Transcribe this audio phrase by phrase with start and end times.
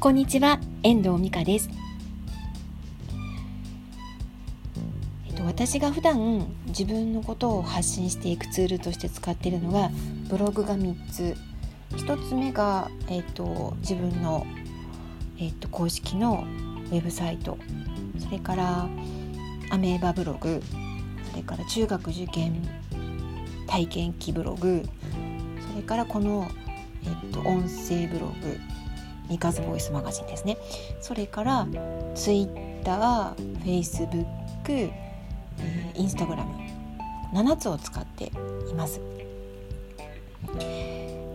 [0.00, 1.68] こんにちは、遠藤美香です。
[5.26, 9.90] えっと、私が普段自分のことを発信していくツールとして使っているのが
[10.30, 11.36] ブログが3つ。
[11.90, 14.46] 1つ目が、えっと、自分の、
[15.38, 16.46] えっと、公式の
[16.90, 17.58] ウェブサイト。
[18.18, 18.88] それから
[19.70, 20.62] アメーバブログ。
[21.30, 22.66] それから中学受験
[23.66, 24.82] 体験記ブログ。
[25.70, 26.50] それからこの、
[27.04, 28.58] えっと、音声ブログ。
[29.30, 30.58] ミカズボイスマガジンですね。
[31.00, 31.66] それから
[32.14, 34.24] ツイッター、フェイスブッ
[34.64, 36.52] ク、えー、インスタグラム
[37.32, 38.32] 7つを使って
[38.68, 39.00] います。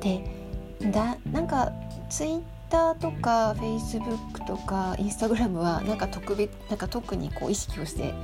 [0.00, 0.24] で
[0.90, 1.72] だなんか
[2.08, 8.14] ツイッターとかフェイスブックとかインスタグラムはなんか特別なんか特にこう意識をして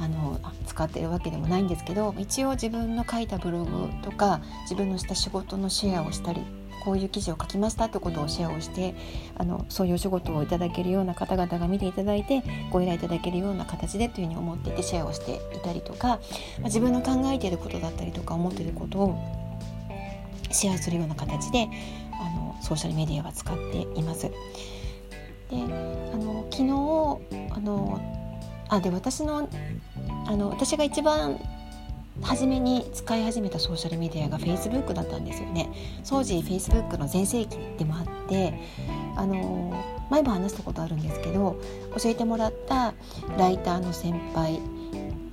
[0.00, 6.42] あの使ってるわけでもないんですけど一応自分の書いたブログとか自分のした仕事のシェアをしたり
[6.80, 8.94] こういう記事を書きましたってことをシェアをして
[9.36, 16.18] あのそういうお仕事をいただけるような方々が見ていただいてご依頼いただけるような形でというふうに思っていてシェアをしていたりとか、まあ、
[16.64, 19.18] 自分の考えていることだったりとか思っていることを
[20.50, 21.68] シェアするような形で
[22.12, 24.22] あのソーシャルメディアは使っています。
[24.28, 24.32] で
[25.50, 28.00] あの昨日あの
[28.68, 29.48] あで私の
[30.26, 31.40] あの私が一番
[32.22, 35.68] 初めに使い始めたソーシャルメディアが Facebook だったんですよね
[36.08, 38.54] 当時 Facebook の全盛期でもあって
[39.16, 39.72] あの
[40.10, 41.60] 前も話したことあるんですけど
[42.02, 42.94] 教えてもらった
[43.38, 44.60] ライターの先輩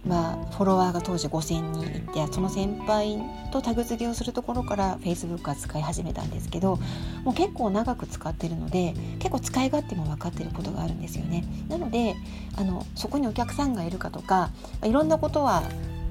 [0.08, 3.20] はフォロワーが当時5,000人いてその先輩
[3.52, 6.78] とタグ付けをするところから Facebook は使い始めたんですけど
[7.24, 11.44] もう結構長く使ってるので結構使い勝手も分かってることがあるんですよね。
[11.68, 12.16] なので
[12.56, 14.52] あのそこにお客さんがいるかとか
[14.84, 15.64] いろんなことは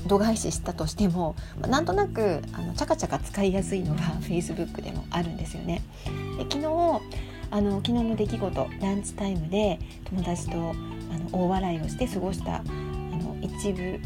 [0.06, 1.34] 度外視したとしても
[1.68, 5.82] なんとなくあのチャカチャカ使いやすいのが Facebook でもあるんですよね。
[6.38, 6.66] で昨日
[7.50, 10.74] あの昨日の出来事ランチタイムで友達とあの
[11.32, 14.00] 大笑いをして過ごしたあの一部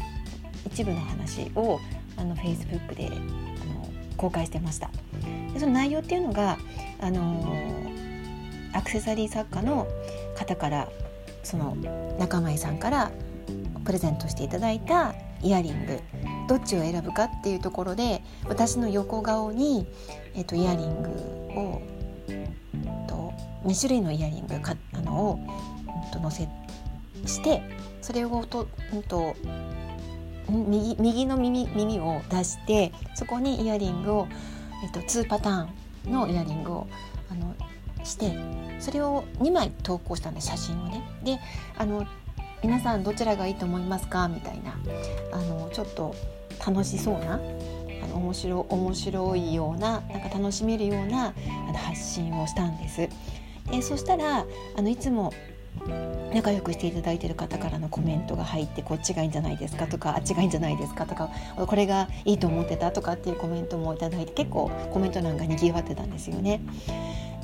[0.65, 1.79] 一部の話を
[2.17, 4.91] あの Facebook であの公開してました
[5.53, 6.57] でその内容っていうのが
[6.99, 7.55] あの
[8.73, 9.87] アクセサリー作家の
[10.35, 10.87] 方から
[11.43, 11.75] その
[12.19, 13.11] 仲間井さんから
[13.83, 15.99] プレゼントしていただいたイヤリング
[16.47, 19.87] どっちを選ぶかっていうところで私の横顔に、
[20.35, 21.09] えーと、イヤリング
[21.59, 21.81] を、
[23.07, 27.61] と2種類のイヤリングかあのを、うん、と載せして
[28.01, 29.35] それをと、うんと、
[30.49, 34.27] 右右の耳耳を出してそこにイヤリングを、
[34.83, 36.87] えー、と2パターンのイヤリングを
[37.29, 37.55] あの
[38.03, 38.35] して
[38.79, 41.03] それを2枚投稿したんで写真をね。
[41.23, 41.39] で
[41.77, 42.05] あの
[42.63, 44.27] 皆さんどちらがいいと思いますか？
[44.27, 44.77] みたいな
[45.31, 46.15] あのちょっと
[46.65, 51.33] 楽しそうなあの面白面白いようななんか楽しめるようなあ
[51.71, 53.09] の発信をしたんです。
[53.71, 54.45] でそしたら
[54.75, 55.33] あのいつも
[56.33, 66.61] 仲良くしていただいてる方からのコメントが入ってこっちがいいんじゃないですかとかあっちがいいんじゃないですかとかこれがいいと思ってたとかっていうコメントもいただいて結構コメント欄がにぎわってたんですよね。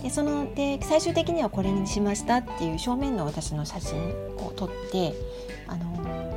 [0.02, 3.98] でそので最終的にはこれにしましたっていう正面の私の写真
[4.38, 5.14] を撮って
[5.68, 5.86] あの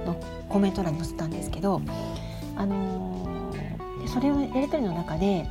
[0.07, 1.81] のコメント欄に載せたんですけど、
[2.57, 3.53] あの
[4.01, 5.47] でそれをやり取りの中で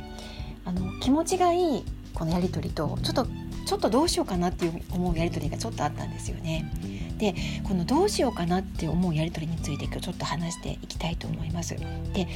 [0.64, 3.26] あの気持ちがいいこのやり取りとちょっと
[3.66, 6.70] ちょっとどうしようかなっていう思うやり取りがちょっとあったんですよね。
[7.18, 7.34] で
[7.64, 11.76] このどうしようかなって思うやり取りについて今日ちょっと話していきたいと思います。
[12.12, 12.26] で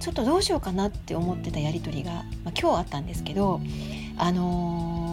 [0.00, 2.24] ちょっとどうしようかなって思ってたやり取りが、まあ、
[2.58, 3.60] 今日あったんですけど
[4.16, 5.03] あのー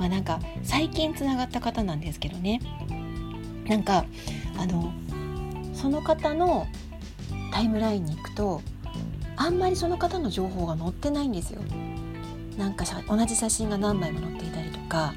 [0.00, 2.60] まあ、なんか最近つながった方なんですけどね
[3.66, 4.06] なんか
[4.56, 4.92] あの
[5.74, 6.66] その方の
[7.52, 8.62] タイムラインに行くと
[9.36, 11.62] あんまりその方の情報が載ってないんですよ。
[12.58, 15.14] なんか同じ写真が何枚も載っていたりとか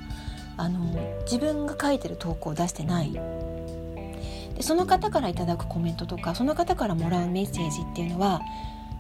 [0.56, 0.80] あの
[1.24, 8.42] 自分が書いてる投稿を出してないでその方から頂くコメントとかその方からもらうメッセージっていうのは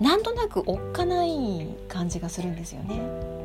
[0.01, 3.42] なんとなくおっかない感じがするんですよね。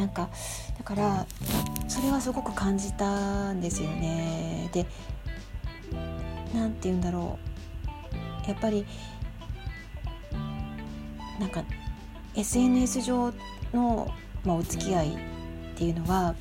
[0.00, 0.30] なんか
[0.78, 1.26] だから
[1.86, 4.70] それはすごく感じたんですよね。
[4.72, 4.86] で
[6.54, 7.38] 何て言うんだろ
[8.46, 8.86] うやっぱり
[11.38, 11.62] なんか
[12.34, 13.32] SNS 上
[13.74, 14.10] の、
[14.42, 15.18] まあ、お付き合いっ
[15.76, 16.34] ていうのは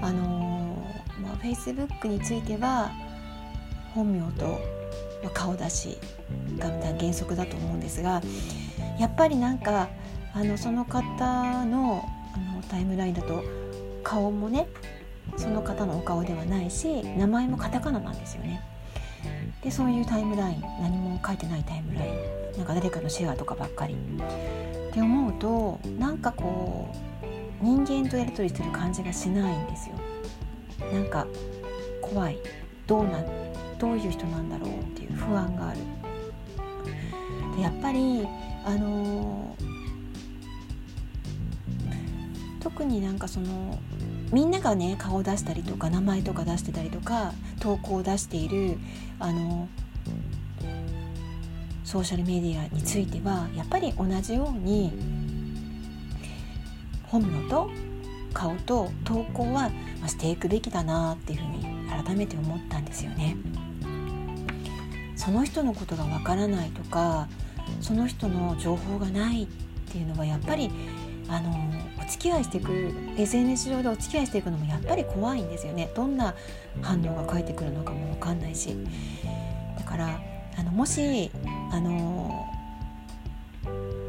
[0.00, 2.90] あのー、まあ、Facebook については
[3.94, 4.58] 本名と
[5.34, 5.98] 顔出し
[6.58, 8.22] が原則だと思うんですが
[8.98, 9.88] やっぱりなんか
[10.34, 12.04] あのその方の
[12.34, 13.42] あのタイムラインだと
[14.02, 14.66] 顔もね
[15.36, 18.62] その方のお顔ではないし名前もカタカナなんですよね。
[19.62, 23.94] でそういうタイムライン何も書いてないタイムラインなんか誰かのシェアとかばっかり。
[23.94, 26.88] って思うとなんかこ
[27.60, 29.96] う人間とやり取りしてる感じがしないんですよ。
[30.92, 31.26] なんか
[32.00, 32.38] 怖い。
[32.86, 33.24] どうな
[33.78, 35.80] どういう人なんだろうっていう不安がある。
[37.56, 38.28] でやっぱり
[38.64, 39.73] あのー、
[42.64, 43.78] 特になんかその
[44.32, 48.78] みんながね顔を出したりとか名前とか出してたりとか投稿を出している
[49.20, 49.68] あの
[51.84, 54.92] ソーシャルメディアについてはやっぱり同じように
[57.02, 57.68] 本名と
[58.32, 59.70] 顔と投稿は
[60.06, 61.64] していくべきだなっていうふうに
[62.02, 63.36] 改めて思ったんですよね。
[65.16, 67.28] その人のことがわからないとか
[67.82, 69.46] その人の情報がないっ
[69.92, 70.70] ていうのはやっぱり
[71.28, 71.50] あの
[71.98, 76.34] お付き合いしていく SNS 上でお付き合いしていくのもやっぱり怖いんですよねどんな
[76.82, 78.76] 反応が返ってくるのかも分かんないし
[79.78, 80.20] だから
[80.56, 81.30] あのもし
[81.72, 82.46] あの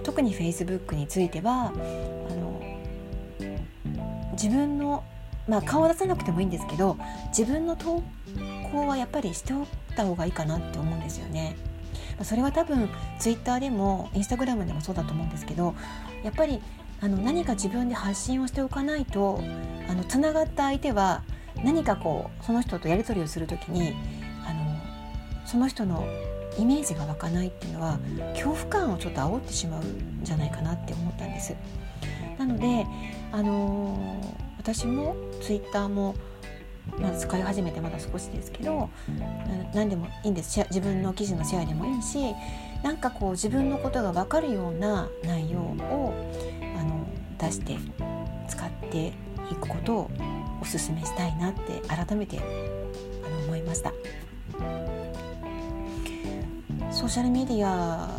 [0.03, 2.62] 特に Facebook についてはあの
[4.33, 5.03] 自分の、
[5.47, 6.97] まあ、顔を出さなくてもいいんですけど
[7.29, 8.03] 自分の投
[8.71, 9.65] 稿はやっぱりしておっ
[9.95, 11.56] た方がいいかなって思うんですよね。
[12.23, 12.89] それは多分
[13.19, 15.75] Twitter でも Instagram でもそうだと思うんですけど
[16.23, 16.61] やっぱり
[17.01, 19.42] あの何か自分で発信をしておかないと
[19.89, 21.24] あのつながった相手は
[21.63, 23.95] 何かこうその人とやり取りをする時に
[24.47, 24.80] あの
[25.45, 26.07] その人の
[26.57, 28.00] イメージが湧かないっていうのは
[28.33, 31.56] 恐怖感をちょっと煽ってしまうんじゃないかなって思ったんです。
[32.38, 32.86] なので、
[33.31, 36.15] あのー、私もツイッターも
[37.00, 38.89] まだ使い始めてまだ少しですけど
[39.74, 42.36] 何でもいいんです自分の記事のシェアでもいいし
[42.83, 46.13] なんかこう自分のことが分かるような内容を
[47.45, 47.77] 出して
[48.47, 49.07] 使って
[49.51, 50.12] いくことを
[50.62, 53.94] お勧めしたいなって改めてあの思いました。
[56.92, 58.09] ソーシャルメディア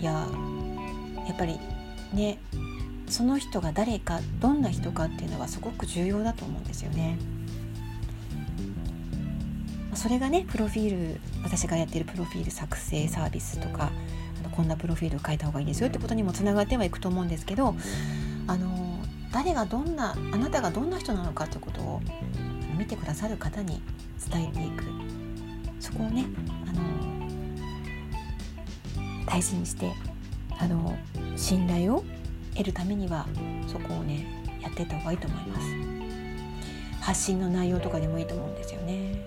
[0.00, 0.26] や
[1.26, 1.58] やっぱり
[2.12, 2.38] ね
[3.08, 7.18] その人が誰かどんな人かっていうのはすごく重要だと思うんですよね。
[9.94, 13.90] それがねプロフィール私がやってるプロフィール作成サービスとか
[14.38, 17.74] あのこんなプロフィールを書いた方がいいですよってことにもつながってはいくと思うんですけど
[18.48, 18.98] あの
[19.32, 22.00] 誰がどんなあなたがどんな人なのかってことを
[22.76, 23.80] 見てくださる方に
[24.30, 24.84] 伝えていく。
[25.78, 26.24] そこをね
[26.66, 26.82] あの
[29.26, 29.92] 大事にして
[30.58, 30.96] あの
[31.36, 32.02] 信頼を
[32.54, 33.26] 得るためには
[33.66, 34.26] そこをね
[34.60, 35.66] やっていった方がいいと思います。
[37.00, 39.22] 発信の内容とかでもいいと思うんですよね。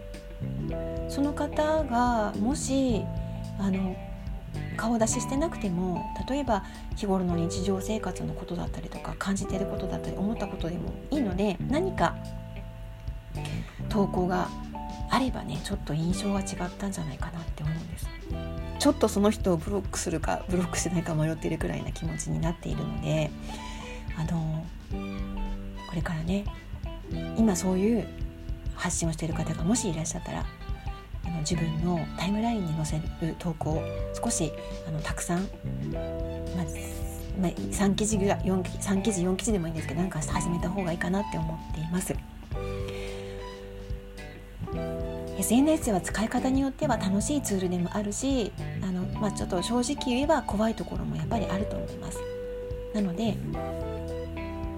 [1.10, 3.04] その方がもし
[3.60, 3.96] あの
[4.82, 6.64] 顔出ししてなくても例えば
[6.96, 12.16] 日頃の日常生活のことだったりとか感じてることだったり思ったことでもいいので何か
[13.90, 14.50] 投稿が
[15.12, 18.08] あればねちょっと印象が違ったんじゃないかなって思うんです。
[18.80, 23.30] ちょっとその人をブロックするかブロックしないか迷っているくらいな気持ちになっているので
[24.18, 26.46] あのこれからね
[27.38, 28.08] 今そういう
[28.74, 30.46] 発信をしている方がもしいらっしゃったら
[31.42, 33.84] 自分のタイムラインに載せる投稿
[34.14, 34.52] 少し
[34.88, 35.42] あのたくさん、
[35.92, 36.64] ま
[37.40, 42.16] まあ、3記事ぐらい4 3記事4記事でもいいんですけどなんか始めた方がいいかなって思っています。
[45.38, 48.52] SNS は使い方によっては楽しいツールでもあるし
[48.84, 52.20] あの、まあ、ちょっと正直言えば怖いところもやっぱりあると思います。
[52.94, 53.36] なので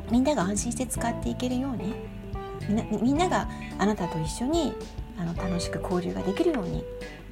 [0.09, 1.93] みんなが安心して使っていけるように
[2.67, 4.73] みんなみんながあなたと一緒に
[5.17, 6.83] あの楽しく交流ができるように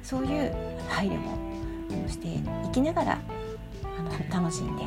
[0.02, 0.54] そういう
[0.88, 1.38] 配慮も
[2.08, 3.18] していきながら
[3.84, 4.84] あの楽しんで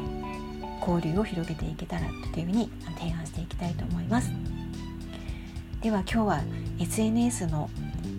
[0.79, 2.01] 交流を広げていけたら
[2.33, 4.31] というふうに提案していきたいと思います。
[5.81, 6.41] では今日は
[6.79, 7.69] SNS の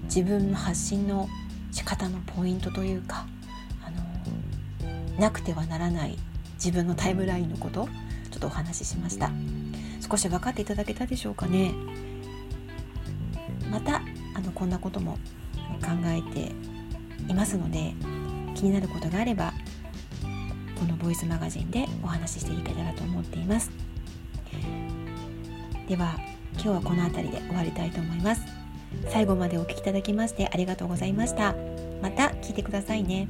[0.04, 1.28] 自分の発信の
[1.72, 3.26] 仕方のポイントというか
[3.84, 6.16] あのなくてはならない
[6.54, 7.88] 自分のタイムラインのこと
[8.30, 9.30] ちょっとお話ししました
[10.08, 11.72] 少し分かっていただけたでしょうかね
[13.70, 14.00] また
[14.36, 15.18] あのこんなことも
[15.80, 16.52] 考えて
[17.26, 17.94] いますので
[18.54, 19.54] 気になることがあれば
[20.78, 23.70] このボイスマガジンでお話ししていけたらと思っています。
[25.88, 26.16] では
[26.52, 28.42] 今日はこの辺りで終わりたいと思います。
[29.08, 31.54] 最後までお聴きいただきましてありがとうございました。
[32.02, 33.28] また聞いてくださいね。